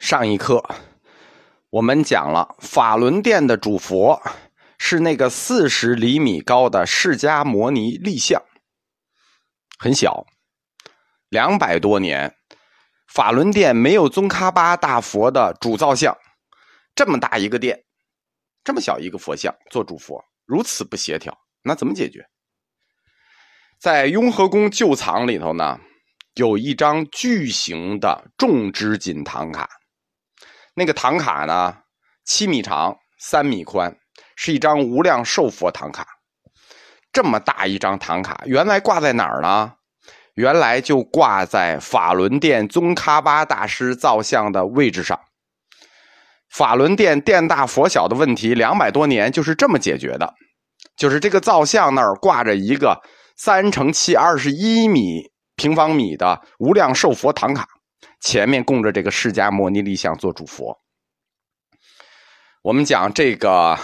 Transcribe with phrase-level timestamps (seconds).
[0.00, 0.64] 上一课
[1.68, 4.20] 我们讲了法轮殿的主佛
[4.78, 8.42] 是那个四十厘米高的释迦摩尼立像，
[9.78, 10.24] 很小，
[11.28, 12.34] 两百多年，
[13.08, 16.16] 法轮殿没有宗喀巴大佛的主造像，
[16.94, 17.84] 这么大一个殿，
[18.64, 22.26] 这么小一个佛像做主佛，如此不协调，那怎么解决？
[23.78, 25.78] 在雍和宫旧藏里头呢，
[26.36, 29.68] 有一张巨型的重之锦唐卡。
[30.74, 31.76] 那个唐卡呢，
[32.24, 33.96] 七米长，三米宽，
[34.36, 36.06] 是一张无量寿佛唐卡。
[37.12, 39.72] 这么大一张唐卡，原来挂在哪儿呢？
[40.34, 45.18] 原来就挂在法轮殿宗喀巴大师造像的位置上。
[46.48, 50.34] 法轮殿殿大佛小的问题，两百多年就是这么解决的。
[50.96, 53.02] 就是这个造像那儿挂着一个
[53.36, 57.66] 三乘七二十一米平方米的无量寿佛唐卡。
[58.20, 60.78] 前面供着这个释迦摩尼立像做主佛。
[62.62, 63.78] 我们讲这个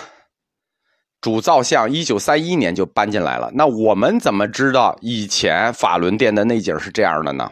[1.21, 3.51] 主造像，一九三一年就搬进来了。
[3.55, 7.51] 那我们怎么知道以前法轮殿的内景是这样的呢？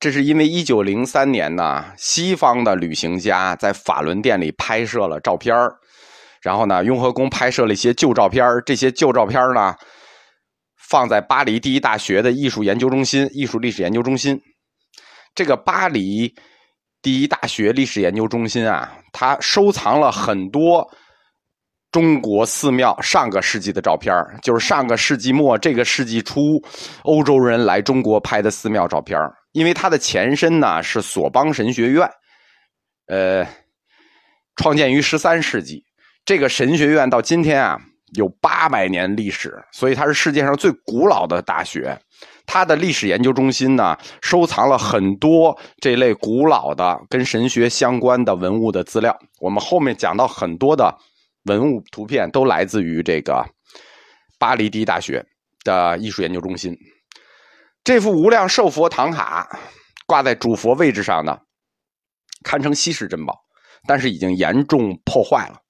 [0.00, 5.54] 这是因为一九零三年呢，西方的旅行家在法轮殿里拍摄了照片
[6.42, 9.76] 然后呢，雍和宫拍摄了一些旧照片这些旧照片呢，
[10.76, 14.40] 放在巴黎第一大学的艺术研究中心、艺术历史研究中心。
[15.34, 16.34] 这个巴黎
[17.02, 20.86] 第一大学历史研究中心啊，它收藏了很多
[21.90, 26.62] 中国寺庙上个世纪的照片就是上个世纪末这个世纪初
[27.02, 29.18] 欧洲人来中国拍的寺庙照片
[29.52, 32.08] 因为它的前身呢是索邦神学院，
[33.06, 33.44] 呃，
[34.56, 35.84] 创建于十三世纪，
[36.24, 37.76] 这个神学院到今天啊
[38.14, 41.98] 有八百年历史，所以它是世界上最古老的大学。
[42.52, 49.16] 它的历史研究中心呢，收藏了很多这类古老的跟神学相关的文物的资料。
[49.38, 50.92] 我们后面讲到很多的
[51.44, 53.46] 文物图片都来自于这个
[54.36, 55.24] 巴黎第一大学
[55.62, 56.76] 的艺术研究中心。
[57.84, 59.48] 这幅无量寿佛唐卡
[60.04, 61.38] 挂在主佛位置上呢，
[62.42, 63.38] 堪称稀世珍宝，
[63.86, 65.60] 但是已经严重破坏了。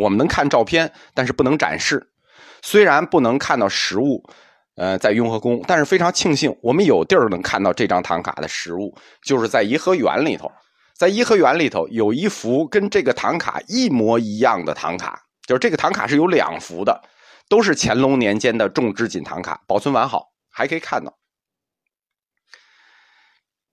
[0.00, 2.10] 我们能看照片，但是不能展示。
[2.62, 4.24] 虽然不能看到实物。
[4.76, 10.50] 呃，在雍和宫，但是非常庆幸，我们有地儿能看到这张唐卡的实物，就是在颐和园里头。
[10.94, 17.02] 在颐和园里头有一幅跟这个唐卡一模一样的唐卡，就是这个唐卡是有两幅的，
[17.48, 21.12] 都是乾隆年间的重之锦唐卡，保存完好，还可以看到。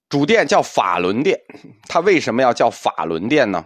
[0.10, 1.40] 主殿叫法轮殿，
[1.88, 3.66] 它为什么要叫法轮殿呢？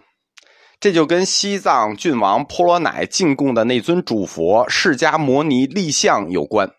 [0.80, 6.70] 这就跟西藏郡王婆罗乃进贡的那尊主佛释迦摩尼立像有关。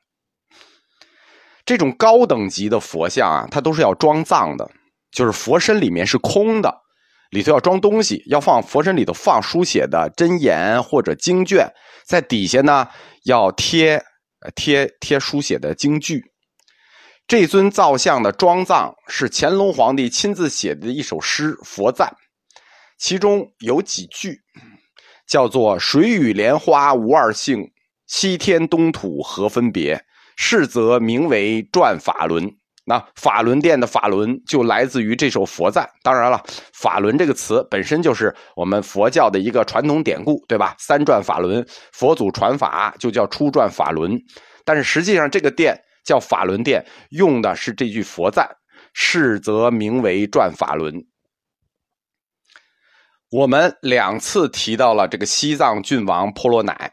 [1.65, 4.71] 这种高等级的佛像啊，它都是要装藏的，
[5.11, 6.83] 就是佛身里面是空的，
[7.31, 11.73] 里头要装东西，要放佛身里头放书写的真言或者经卷，
[12.07, 12.89] 在底下呢
[13.25, 14.05] 要贴
[14.55, 16.23] 贴贴书写的经句。
[17.27, 22.15] 这尊造像的装藏是乾隆皇帝亲自写的一首诗佛赞，
[22.99, 24.41] 其中有几句
[25.27, 27.71] 叫做“水与莲花无二性，
[28.07, 30.05] 西天东土何分别”。
[30.37, 32.51] 是则名为转法轮，
[32.85, 35.89] 那法轮殿的法轮就来自于这首佛赞。
[36.03, 40.75] 当然了，法轮这个词本身就是我们佛教的一个传统典故，对吧？
[40.79, 44.19] 三转法轮，佛祖传法就叫初转法轮。
[44.65, 48.49] 但是实际上，这个殿叫法轮殿，用的是这句佛赞。
[48.97, 51.05] 是则名为转法轮。
[53.33, 56.93] 我们两次提到了这个西藏郡王婆罗乃。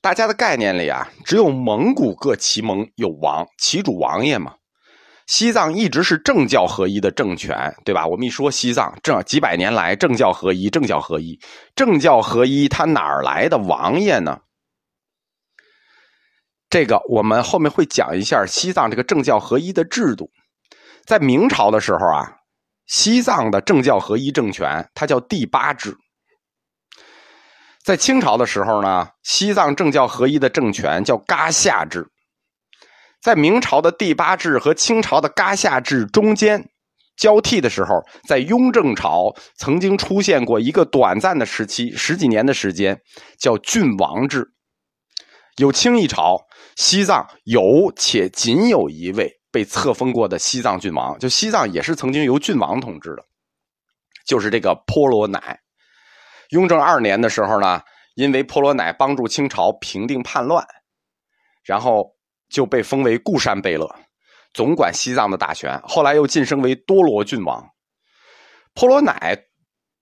[0.00, 4.54] 大家的概念里啊，只有蒙古各旗蒙有王，旗主王爷嘛。
[5.26, 8.06] 西藏一直是政教合一的政权，对吧？
[8.06, 11.40] 我们一说西藏，这几百年来政教合一，政教合一，
[11.74, 14.38] 政教合一，它哪儿来的王爷呢？
[16.70, 20.30] 这个我们后面会讲一下西藏这个政教合一的制度。
[21.04, 22.36] 在明朝的时候啊，
[22.86, 25.96] 西藏的政教合一政权，它叫第八制。
[27.86, 32.04] 在清朝的时候呢，西藏政教合一的政权叫噶夏制。
[33.22, 36.68] 在明朝的第八制和清朝的噶夏制中间
[37.16, 43.00] 交替的时候，在雍正朝曾经出现过一个短暂的时期，十几年的时间，
[43.38, 44.44] 叫郡王制。
[45.58, 46.38] 有清一朝，
[46.74, 53.24] 西藏有且仅有一位被册封过的西藏郡王，就西藏也是曾经由郡王统治的，
[54.26, 55.60] 就是这个婆罗乃。
[56.50, 57.80] 雍正二年的时候呢，
[58.14, 60.66] 因为婆罗乃帮助清朝平定叛乱，
[61.64, 62.14] 然后
[62.48, 63.88] 就被封为固山贝勒，
[64.52, 65.80] 总管西藏的大权。
[65.84, 67.68] 后来又晋升为多罗郡王。
[68.74, 69.36] 婆罗乃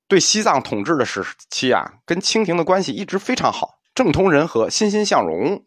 [0.08, 5.62] 对西藏统治的时期啊，跟清廷的关系一直非常好，政通人和，欣欣向荣。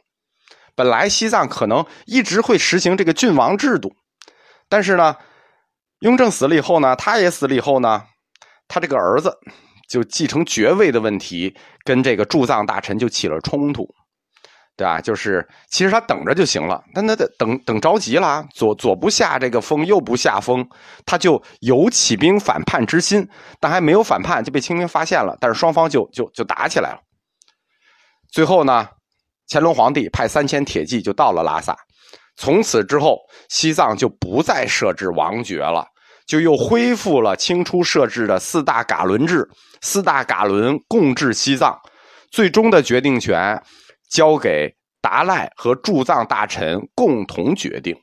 [0.75, 3.95] 本来西藏可能一直会实行这个郡王制度，
[4.69, 5.15] 但是呢，
[6.01, 8.03] 雍正死了以后呢，他也死了以后呢，
[8.67, 9.39] 他这个儿子
[9.87, 13.87] 就继承爵位的问题，跟这个驻藏大臣就起了冲突。
[14.75, 15.01] 对吧？
[15.01, 20.63] 就是其实他等着就行了，但他等等着急了，左左不下这个风，右不下风，
[21.03, 23.27] 他就有起兵反叛之心，
[23.59, 26.99] 但还没有反叛就被清兵发现了，但是双方就就就打起来了。
[28.31, 28.87] 最后呢，
[29.49, 31.75] 乾隆皇帝派三千铁骑就到了拉萨，
[32.35, 33.17] 从此之后，
[33.49, 35.87] 西藏就不再设置王爵了，
[36.27, 39.49] 就又恢复了清初设置的四大噶伦制，
[39.81, 41.79] 四大噶伦共治西藏，
[42.29, 43.59] 最终的决定权。
[44.09, 47.93] 交给达赖和驻藏大臣共同决定，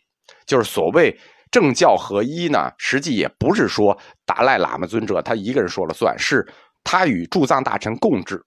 [0.47, 1.19] 就是所谓
[1.51, 2.71] 政教合一呢。
[2.77, 6.47] 实际也不是说达赖喇嘛尊者他一个人说了算，是
[6.83, 8.45] 他与驻藏大臣共治。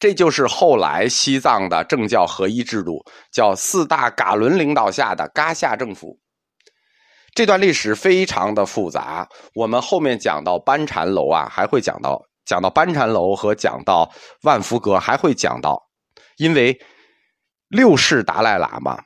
[0.00, 3.00] 这就是后来西藏的政教合一制度，
[3.32, 6.18] 叫四大噶伦领导下的噶夏政府。
[7.34, 14.08] 这段历史非常的复杂，我们后面讲到班禅楼啊，还会讲到讲到班禅楼和讲到
[14.42, 15.82] 万福阁，还会讲到。
[16.36, 16.78] 因为
[17.68, 19.02] 六世达赖喇嘛、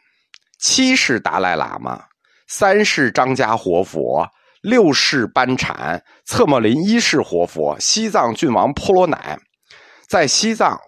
[0.61, 2.03] 七世达赖喇嘛、
[2.49, 4.27] 三世张家活佛、
[4.63, 9.39] 六世班禅、策莫林一世活佛、西藏郡王婆罗乃，
[10.09, 10.79] 在西藏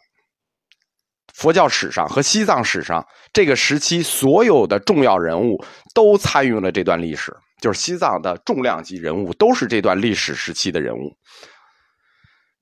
[1.35, 11.17] 佛教史上和西藏史上这个时期所有的重要人物都参与了这段历史，就是西藏的重量级人物都是这段历史时期的人物。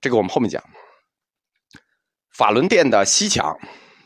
[0.01, 0.63] 这个我们后面讲。
[2.37, 3.53] 法轮殿的西墙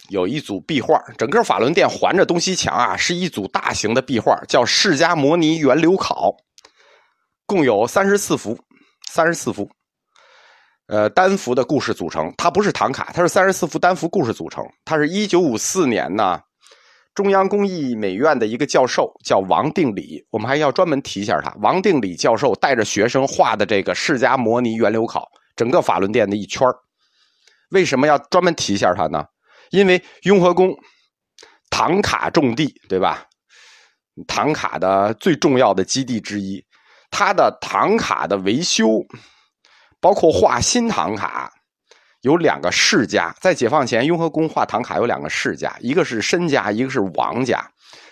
[0.09, 6.29] 有一组壁画，整个法轮殿环着东西墙啊，是一组大型的壁画，叫《释迦摩尼源流考》，
[7.45, 8.57] 共有三十四幅，
[9.11, 9.69] 三十四幅，
[10.93, 12.31] 呃，单幅的故事组成。
[12.37, 14.63] 它不是唐卡，它是三十四幅单幅故事组成。
[14.85, 16.39] 它是一九五四年呢，
[17.15, 21.51] 中央工艺美院的一个教授叫王定礼，我们还要专门提一下他。
[21.61, 25.21] 王定礼教授带着学生画的这个《释迦摩尼源流考》，
[25.55, 26.75] 整个法轮殿的一圈儿
[27.71, 29.25] 为什么要专门提一下他呢？
[29.71, 30.75] 因为雍和宫
[31.71, 33.25] 唐卡重地，对吧？
[34.27, 36.63] 唐卡的最重要的基地之一，
[37.09, 39.03] 它的唐卡的维修，
[40.03, 41.49] 包括画新唐卡，
[42.23, 43.33] 有两个世家。
[43.39, 47.71] 在解放前，雍和宫画唐卡有两个世家，一个是申家，一个是王家。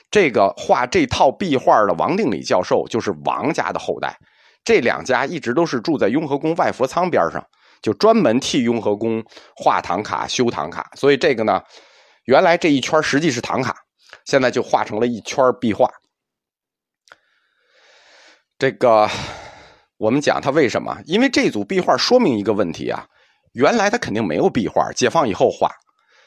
[0.10, 4.18] 这个画这套壁画的王定礼教授就是王家的后代。
[4.64, 7.46] 这两家一直都是住在雍和宫外佛仓边上。
[7.82, 9.24] 就专门替雍和宫
[9.56, 11.62] 画唐卡、修唐卡，所以这个呢，
[12.26, 13.76] 原来这一圈实际是唐卡，
[14.24, 15.90] 现在就画成了一圈壁画。
[18.60, 19.10] 这个
[20.01, 20.98] 我们讲它为什么？
[21.06, 23.06] 因为这组壁画说明一个问题啊，
[23.53, 25.69] 原来它肯定没有壁画，解放以后画。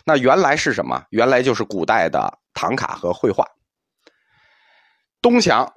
[0.07, 1.03] 那原来是什么？
[1.11, 3.45] 原来就是古代的唐卡和绘画。
[5.21, 5.69] 东墙。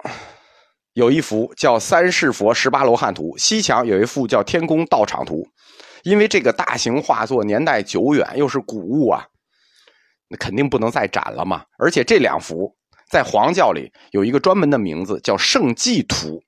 [0.92, 5.42] 有一幅叫《三世佛十八罗汉图》，西墙有一幅叫《天宫道场图》。
[6.04, 9.26] 因为这个大型画作年代久远，又是古物啊，
[10.28, 11.64] 那肯定不能再展了嘛。
[11.78, 12.76] 而且这两幅
[13.10, 16.40] 在黄教里有一个专门的名字，叫《圣迹图》。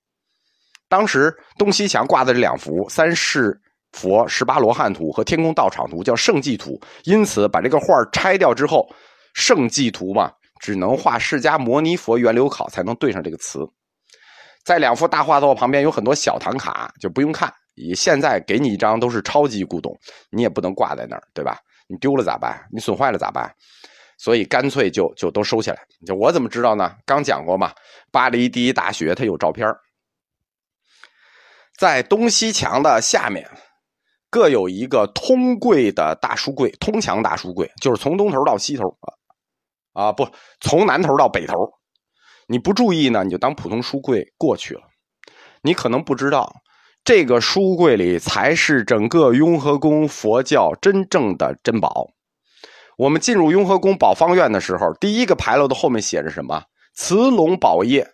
[0.90, 3.56] 当时东西墙挂的这两幅《三世
[3.92, 6.72] 佛十八罗汉图》和《天宫道场图》叫《圣迹图》，
[7.04, 8.84] 因此把这个画拆掉之后，
[9.32, 13.60] 《圣迹图》嘛，只能画释迦牟尼佛源流考才能对上这个词。
[14.64, 17.52] 在两幅大画作旁边有很多小唐卡，就不用看。
[17.76, 19.96] 以现在给你一张都是超级古董，
[20.28, 21.56] 你也不能挂在那儿，对吧？
[21.88, 22.60] 你丢了咋办？
[22.72, 23.48] 你损坏了咋办？
[24.18, 25.78] 所以干脆就就都收起来。
[26.04, 26.96] 就我怎么知道呢？
[27.06, 27.72] 刚讲过嘛，
[28.10, 29.66] 巴黎第一大学它有照片
[31.80, 33.48] 在东西墙的下面
[34.28, 38.98] 各有一个通柜的大书柜，通墙大书柜，就是从东头到西头
[39.94, 40.28] 啊，不，
[40.60, 41.70] 从南头到北头。
[42.48, 44.82] 你不注意呢，你就当普通书柜过去了。
[45.62, 46.56] 你可能不知道，
[47.02, 52.10] 这个书柜里才是整个雍和宫佛教真正的珍宝。
[52.98, 56.64] 我们进入雍和宫宝方院的时候，第一个牌楼的后面写着什么？
[56.92, 58.06] 慈龙宝业，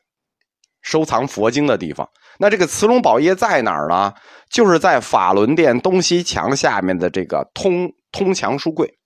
[0.86, 2.08] 收藏佛经的地方。
[2.38, 4.14] 那这个慈龙宝业在哪儿呢？
[4.48, 8.96] 就是在法轮殿东西墙下面的这个通通墙书柜，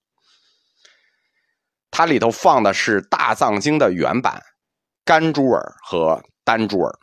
[1.91, 4.43] 它里头放的是大藏经的原版。
[5.07, 6.95] 甘珠尔和丹珠尔，